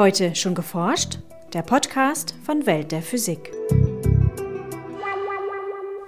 [0.00, 1.18] Heute schon geforscht?
[1.52, 3.52] Der Podcast von Welt der Physik.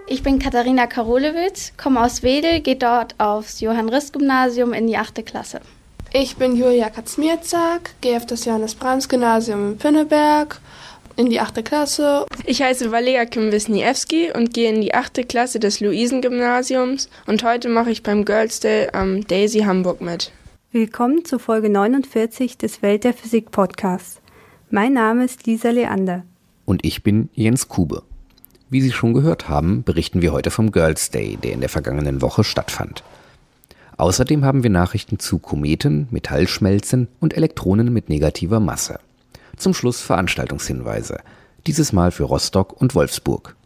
[0.07, 5.27] Ich bin Katharina Karolewitz, komme aus Wedel, gehe dort aufs Johann-Riss-Gymnasium in die 8.
[5.27, 5.61] Klasse.
[6.11, 10.63] Ich bin Julia Katzmierzak, gehe auf das Johannes-Brahms-Gymnasium in Pinneberg
[11.17, 11.63] in die 8.
[11.63, 12.25] Klasse.
[12.47, 15.29] Ich heiße Valeria Kim-Wisniewski und gehe in die 8.
[15.29, 20.33] Klasse des Luisengymnasiums und heute mache ich beim Girls Day am Daisy Hamburg mit.
[20.75, 24.23] Willkommen zu Folge 49 des Welt der Physik Podcasts.
[24.71, 26.25] Mein Name ist Lisa Leander.
[26.65, 28.05] Und ich bin Jens Kube.
[28.71, 32.23] Wie Sie schon gehört haben, berichten wir heute vom Girls Day, der in der vergangenen
[32.23, 33.05] Woche stattfand.
[33.99, 38.99] Außerdem haben wir Nachrichten zu Kometen, Metallschmelzen und Elektronen mit negativer Masse.
[39.59, 41.19] Zum Schluss Veranstaltungshinweise.
[41.67, 43.57] Dieses Mal für Rostock und Wolfsburg.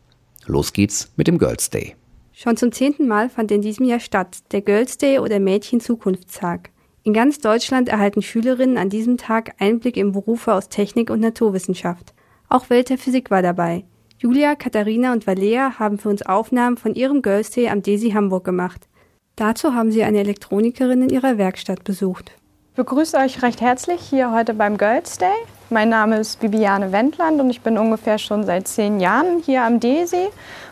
[0.46, 1.94] Los geht's mit dem Girls Day.
[2.32, 6.70] Schon zum zehnten Mal fand in diesem Jahr statt der Girls Day oder Mädchen Zukunftstag.
[7.06, 12.12] In ganz Deutschland erhalten Schülerinnen an diesem Tag Einblick in Berufe aus Technik und Naturwissenschaft.
[12.48, 13.84] Auch Welt der Physik war dabei.
[14.18, 18.42] Julia, Katharina und Valea haben für uns Aufnahmen von ihrem Girls Day am DESI Hamburg
[18.42, 18.88] gemacht.
[19.36, 22.32] Dazu haben sie eine Elektronikerin in ihrer Werkstatt besucht.
[22.70, 25.28] Ich begrüße euch recht herzlich hier heute beim Girls Day.
[25.70, 29.78] Mein Name ist Bibiane Wendland und ich bin ungefähr schon seit zehn Jahren hier am
[29.78, 30.26] DESI,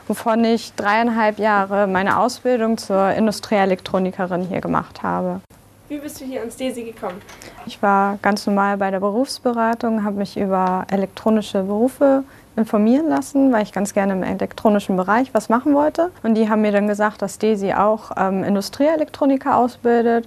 [0.09, 5.41] wovon ich dreieinhalb Jahre meine Ausbildung zur Industrieelektronikerin hier gemacht habe.
[5.95, 7.23] Wie bist du hier ans DESI gekommen?
[7.67, 12.25] Ich war ganz normal bei der Berufsberatung, habe mich über elektronische Berufe
[12.57, 16.11] informieren lassen, weil ich ganz gerne im elektronischen Bereich was machen wollte.
[16.25, 20.27] Und die haben mir dann gesagt, dass DESI auch ähm, Industrieelektroniker ausbildet.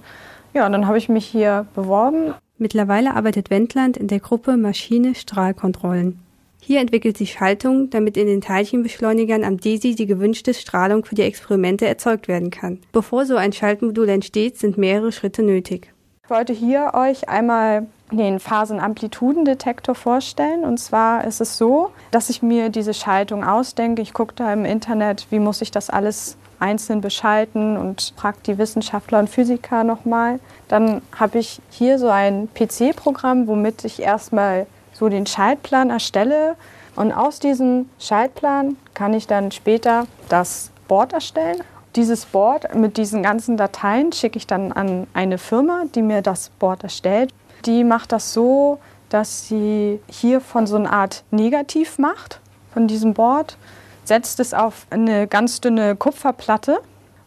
[0.54, 2.32] Ja, und dann habe ich mich hier beworben.
[2.56, 6.18] Mittlerweile arbeitet Wendland in der Gruppe Maschine Strahlkontrollen.
[6.60, 11.22] Hier entwickelt sie Schaltungen, damit in den Teilchenbeschleunigern am DESI die gewünschte Strahlung für die
[11.22, 12.80] Experimente erzeugt werden kann.
[12.92, 15.92] Bevor so ein Schaltmodul entsteht, sind mehrere Schritte nötig.
[16.24, 20.64] Ich wollte hier euch einmal den Phasenamplitudendetektor vorstellen.
[20.64, 24.02] Und zwar ist es so, dass ich mir diese Schaltung ausdenke.
[24.02, 28.58] Ich gucke da im Internet, wie muss ich das alles einzeln beschalten und frage die
[28.58, 30.40] Wissenschaftler und Physiker nochmal.
[30.66, 34.66] Dann habe ich hier so ein PC-Programm, womit ich erstmal
[34.98, 36.56] so den Schaltplan erstelle.
[36.96, 41.62] Und aus diesem Schaltplan kann ich dann später das Board erstellen.
[41.96, 46.50] Dieses Board mit diesen ganzen Dateien schicke ich dann an eine Firma, die mir das
[46.58, 47.32] Board erstellt.
[47.64, 48.78] Die macht das so,
[49.08, 52.40] dass sie hier von so einer Art Negativ macht,
[52.72, 53.56] von diesem Board,
[54.04, 56.80] setzt es auf eine ganz dünne Kupferplatte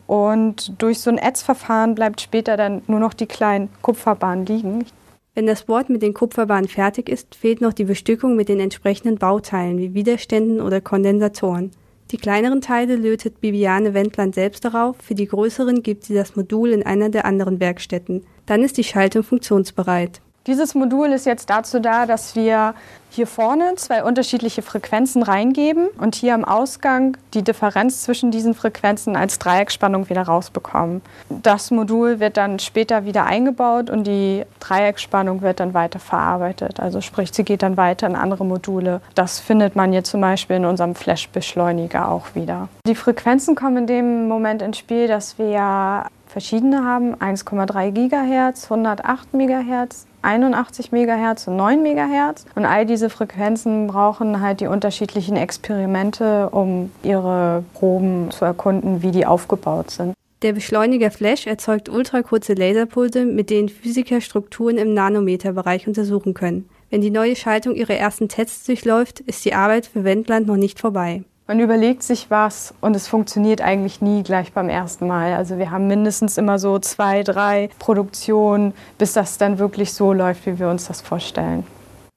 [0.08, 4.86] und durch so ein Ätzverfahren bleibt später dann nur noch die kleinen Kupferbahnen liegen.
[5.34, 9.18] Wenn das Board mit den Kupferbahnen fertig ist, fehlt noch die Bestückung mit den entsprechenden
[9.18, 11.72] Bauteilen wie Widerständen oder Kondensatoren.
[12.12, 16.72] Die kleineren Teile lötet Bibiane Wendland selbst darauf, für die größeren gibt sie das Modul
[16.72, 18.26] in einer der anderen Werkstätten.
[18.46, 20.20] Dann ist die Schaltung funktionsbereit.
[20.48, 22.76] Dieses Modul ist jetzt dazu da, dass wir
[23.12, 29.18] hier vorne zwei unterschiedliche Frequenzen reingeben und hier am Ausgang die Differenz zwischen diesen Frequenzen
[29.18, 31.02] als Dreiecksspannung wieder rausbekommen.
[31.30, 36.80] Das Modul wird dann später wieder eingebaut und die Dreiecksspannung wird dann weiter verarbeitet.
[36.80, 39.02] Also sprich, sie geht dann weiter in andere Module.
[39.14, 42.70] Das findet man hier zum Beispiel in unserem Flash-Beschleuniger auch wieder.
[42.88, 49.34] Die Frequenzen kommen in dem Moment ins Spiel, dass wir verschiedene haben, 1,3 GHz, 108
[49.34, 52.46] MHz, 81 MHz und 9 MHz.
[52.56, 59.12] Und all diese Frequenzen brauchen halt die unterschiedlichen Experimente, um ihre Proben zu erkunden, wie
[59.12, 60.14] die aufgebaut sind.
[60.42, 66.68] Der Beschleuniger Flash erzeugt ultrakurze Laserpulse, mit denen Physiker Strukturen im Nanometerbereich untersuchen können.
[66.90, 70.80] Wenn die neue Schaltung ihre ersten Tests durchläuft, ist die Arbeit für Wendland noch nicht
[70.80, 71.24] vorbei.
[71.52, 75.34] Man überlegt sich was und es funktioniert eigentlich nie gleich beim ersten Mal.
[75.34, 80.46] Also wir haben mindestens immer so zwei, drei Produktionen, bis das dann wirklich so läuft,
[80.46, 81.68] wie wir uns das vorstellen.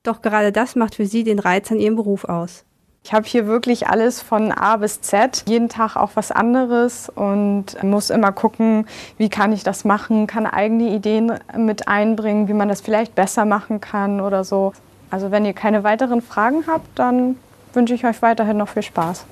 [0.05, 2.63] Doch gerade das macht für Sie den Reiz an Ihrem Beruf aus.
[3.03, 7.83] Ich habe hier wirklich alles von A bis Z, jeden Tag auch was anderes und
[7.83, 8.87] muss immer gucken,
[9.19, 13.47] wie kann ich das machen, kann eigene Ideen mit einbringen, wie man das vielleicht besser
[13.47, 14.75] machen kann oder so.
[15.11, 17.35] Also wenn ihr keine weiteren Fragen habt, dann
[17.75, 19.25] wünsche ich euch weiterhin noch viel Spaß.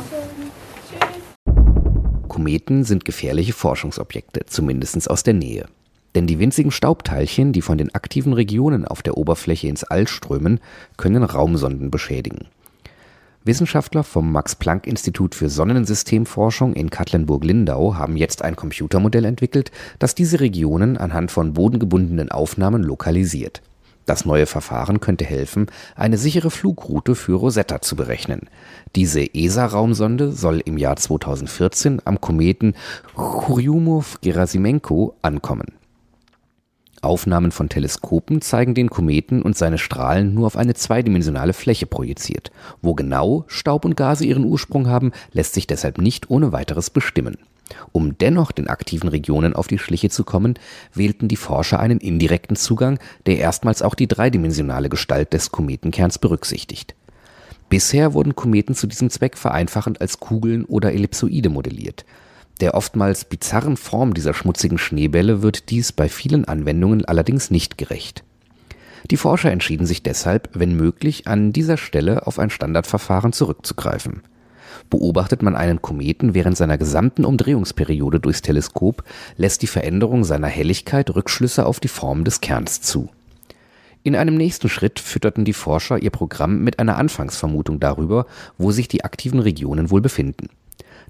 [2.29, 5.67] Kometen sind gefährliche Forschungsobjekte, zumindest aus der Nähe.
[6.15, 10.61] Denn die winzigen Staubteilchen, die von den aktiven Regionen auf der Oberfläche ins All strömen,
[10.97, 12.49] können Raumsonden beschädigen.
[13.45, 20.99] Wissenschaftler vom Max-Planck-Institut für Sonnensystemforschung in Katlenburg-Lindau haben jetzt ein Computermodell entwickelt, das diese Regionen
[20.99, 23.63] anhand von bodengebundenen Aufnahmen lokalisiert.
[24.11, 28.49] Das neue Verfahren könnte helfen, eine sichere Flugroute für Rosetta zu berechnen.
[28.97, 32.75] Diese ESA-Raumsonde soll im Jahr 2014 am Kometen
[33.15, 35.75] Churyumov-Gerasimenko ankommen.
[37.03, 42.51] Aufnahmen von Teleskopen zeigen den Kometen und seine Strahlen nur auf eine zweidimensionale Fläche projiziert.
[42.83, 47.37] Wo genau Staub und Gase ihren Ursprung haben, lässt sich deshalb nicht ohne weiteres bestimmen.
[47.93, 50.55] Um dennoch den aktiven Regionen auf die Schliche zu kommen,
[50.95, 56.95] wählten die Forscher einen indirekten Zugang, der erstmals auch die dreidimensionale Gestalt des Kometenkerns berücksichtigt.
[57.69, 62.05] Bisher wurden Kometen zu diesem Zweck vereinfachend als Kugeln oder Ellipsoide modelliert.
[62.61, 68.25] Der oftmals bizarren Form dieser schmutzigen Schneebälle wird dies bei vielen Anwendungen allerdings nicht gerecht.
[69.11, 74.23] Die Forscher entschieden sich deshalb, wenn möglich, an dieser Stelle auf ein Standardverfahren zurückzugreifen.
[74.89, 79.05] Beobachtet man einen Kometen während seiner gesamten Umdrehungsperiode durchs Teleskop,
[79.37, 83.11] lässt die Veränderung seiner Helligkeit Rückschlüsse auf die Form des Kerns zu.
[84.03, 88.27] In einem nächsten Schritt fütterten die Forscher ihr Programm mit einer Anfangsvermutung darüber,
[88.57, 90.49] wo sich die aktiven Regionen wohl befinden.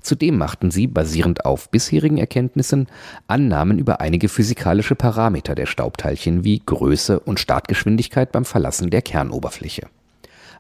[0.01, 2.89] Zudem machten sie, basierend auf bisherigen Erkenntnissen,
[3.29, 9.87] Annahmen über einige physikalische Parameter der Staubteilchen wie Größe und Startgeschwindigkeit beim Verlassen der Kernoberfläche.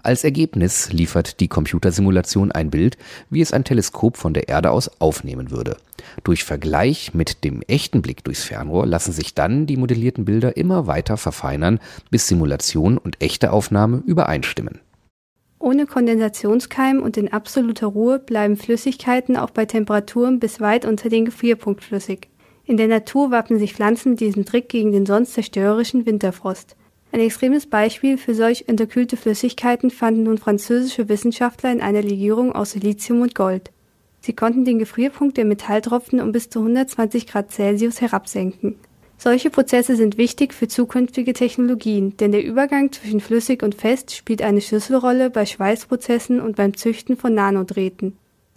[0.02, 2.96] Als Ergebnis liefert die Computersimulation ein Bild,
[3.28, 5.76] wie es ein Teleskop von der Erde aus aufnehmen würde.
[6.24, 10.86] Durch Vergleich mit dem echten Blick durchs Fernrohr lassen sich dann die modellierten Bilder immer
[10.86, 11.80] weiter verfeinern,
[12.10, 14.80] bis Simulation und echte Aufnahme übereinstimmen.
[15.58, 21.26] Ohne Kondensationskeim und in absoluter Ruhe bleiben Flüssigkeiten auch bei Temperaturen bis weit unter den
[21.26, 22.28] Gefrierpunkt flüssig.
[22.64, 26.76] In der Natur wappnen sich Pflanzen mit diesem Trick gegen den sonst zerstörerischen Winterfrost.
[27.12, 32.70] Ein extremes Beispiel für solch unterkühlte Flüssigkeiten fanden nun französische Wissenschaftler in einer Legierung aus
[32.72, 33.72] Silizium und Gold.
[34.20, 38.76] Sie konnten den Gefrierpunkt der Metalltropfen um bis zu 120 Grad Celsius herabsenken.
[39.18, 44.40] Solche Prozesse sind wichtig für zukünftige Technologien, denn der Übergang zwischen flüssig und fest spielt
[44.40, 48.16] eine Schlüsselrolle bei Schweißprozessen und beim Züchten von Nanodrähten.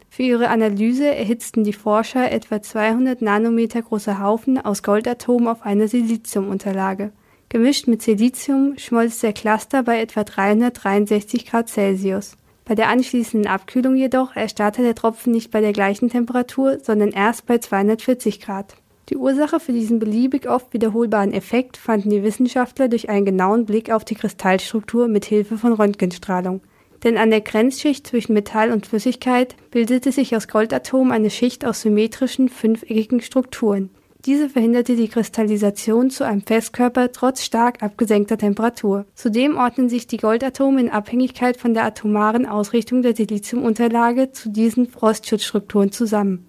[0.09, 5.87] Für ihre Analyse erhitzten die Forscher etwa 200 Nanometer große Haufen aus Goldatomen auf einer
[5.87, 7.11] Siliziumunterlage.
[7.53, 12.35] Gemischt mit Silizium schmolz der Cluster bei etwa 363 Grad Celsius.
[12.65, 17.45] Bei der anschließenden Abkühlung jedoch erstarrte der Tropfen nicht bei der gleichen Temperatur, sondern erst
[17.45, 18.75] bei 240 Grad.
[19.09, 23.91] Die Ursache für diesen beliebig oft wiederholbaren Effekt fanden die Wissenschaftler durch einen genauen Blick
[23.91, 26.61] auf die Kristallstruktur mit Hilfe von Röntgenstrahlung.
[27.03, 31.81] Denn an der Grenzschicht zwischen Metall und Flüssigkeit bildete sich aus Goldatomen eine Schicht aus
[31.81, 33.91] symmetrischen, fünfeckigen Strukturen.
[34.25, 39.05] Diese verhinderte die Kristallisation zu einem Festkörper trotz stark abgesenkter Temperatur.
[39.15, 44.87] Zudem ordnen sich die Goldatome in Abhängigkeit von der atomaren Ausrichtung der Siliziumunterlage zu diesen
[44.87, 46.45] Frostschutzstrukturen zusammen.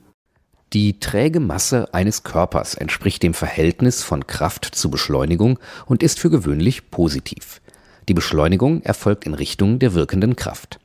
[0.72, 6.30] Die träge Masse eines Körpers entspricht dem Verhältnis von Kraft zu Beschleunigung und ist für
[6.30, 7.60] gewöhnlich positiv.
[8.08, 10.78] Die Beschleunigung erfolgt in Richtung der wirkenden Kraft.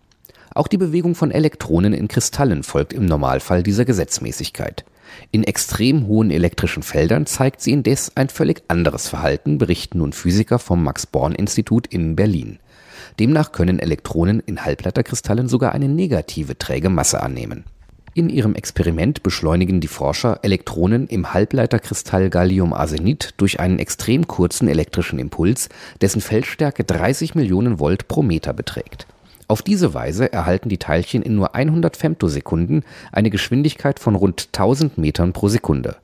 [0.59, 4.83] Auch die Bewegung von Elektronen in Kristallen folgt im Normalfall dieser Gesetzmäßigkeit.
[5.31, 10.59] In extrem hohen elektrischen Feldern zeigt sie indes ein völlig anderes Verhalten, berichten nun Physiker
[10.59, 12.59] vom Max-Born-Institut in Berlin.
[13.21, 17.63] Demnach können Elektronen in Halbleiterkristallen sogar eine negative träge Masse annehmen.
[18.13, 25.19] In ihrem Experiment beschleunigen die Forscher Elektronen im Halbleiterkristall Gallium-Arsenid durch einen extrem kurzen elektrischen
[25.19, 25.69] Impuls,
[26.01, 29.07] dessen Feldstärke 30 Millionen Volt pro Meter beträgt.
[29.49, 34.97] Auf diese Weise erhalten die Teilchen in nur 100 Femtosekunden eine Geschwindigkeit von rund 1000
[34.97, 35.97] Metern pro Sekunde.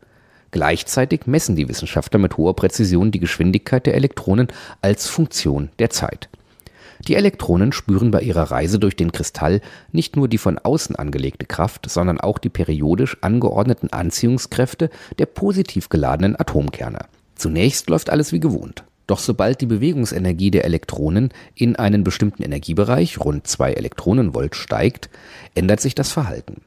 [0.51, 4.49] Gleichzeitig messen die Wissenschaftler mit hoher Präzision die Geschwindigkeit der Elektronen
[4.81, 6.27] als Funktion der Zeit
[7.07, 9.61] die Elektronen spüren bei ihrer Reise durch den Kristall
[9.91, 15.89] nicht nur die von außen angelegte Kraft, sondern auch die periodisch angeordneten Anziehungskräfte der positiv
[15.89, 16.99] geladenen Atomkerne.
[17.35, 18.83] Zunächst läuft alles wie gewohnt.
[19.07, 25.09] Doch sobald die Bewegungsenergie der Elektronen in einen bestimmten Energiebereich, rund zwei Elektronenvolt, steigt,
[25.53, 26.61] ändert sich das Verhalten.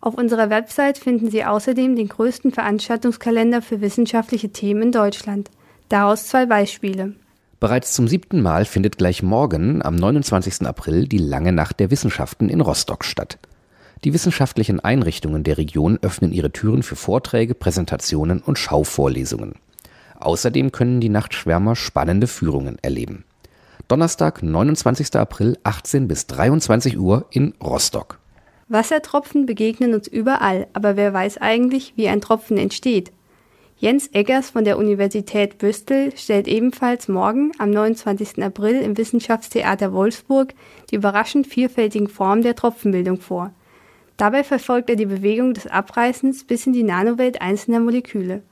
[0.00, 5.50] Auf unserer Website finden Sie außerdem den größten Veranstaltungskalender für wissenschaftliche Themen in Deutschland.
[5.88, 7.14] Daraus zwei Beispiele.
[7.60, 10.62] Bereits zum siebten Mal findet gleich morgen, am 29.
[10.62, 13.38] April, die Lange Nacht der Wissenschaften in Rostock statt.
[14.04, 19.54] Die wissenschaftlichen Einrichtungen der Region öffnen ihre Türen für Vorträge, Präsentationen und Schauvorlesungen.
[20.20, 23.24] Außerdem können die Nachtschwärmer spannende Führungen erleben.
[23.88, 25.16] Donnerstag, 29.
[25.16, 28.18] April, 18 bis 23 Uhr in Rostock.
[28.68, 33.12] Wassertropfen begegnen uns überall, aber wer weiß eigentlich, wie ein Tropfen entsteht?
[33.78, 38.42] Jens Eggers von der Universität Bristol stellt ebenfalls morgen am 29.
[38.42, 40.52] April im Wissenschaftstheater Wolfsburg
[40.90, 43.52] die überraschend vielfältigen Formen der Tropfenbildung vor.
[44.18, 48.42] Dabei verfolgt er die Bewegung des Abreißens bis in die Nanowelt einzelner Moleküle.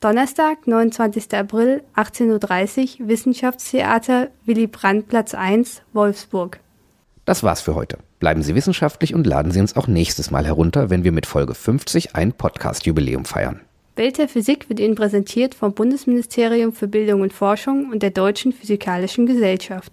[0.00, 1.32] Donnerstag, 29.
[1.34, 6.58] April, 18.30 Uhr, Wissenschaftstheater Willy Brandt Platz 1, Wolfsburg.
[7.24, 7.98] Das war's für heute.
[8.18, 11.54] Bleiben Sie wissenschaftlich und laden Sie uns auch nächstes Mal herunter, wenn wir mit Folge
[11.54, 13.60] 50 ein Podcast-Jubiläum feiern.
[13.94, 18.52] Welt der Physik wird Ihnen präsentiert vom Bundesministerium für Bildung und Forschung und der Deutschen
[18.52, 19.86] Physikalischen Gesellschaft.